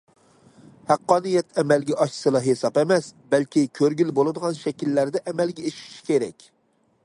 [0.91, 6.49] ھەققانىيەت ئەمەلگە ئاشسىلا ھېساب ئەمەس، بەلكى كۆرگىلى بولىدىغان شەكىللەردە ئەمەلگە ئېشىشى كېرەك.